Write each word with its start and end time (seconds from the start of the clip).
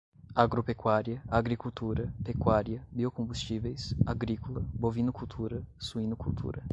agropecuária, 0.33 1.21
agricultura, 1.29 2.11
pecuária, 2.25 2.81
biocombustíveis, 2.91 3.93
agrícola, 4.03 4.65
bovinocultura, 4.73 5.61
suinocultura 5.77 6.63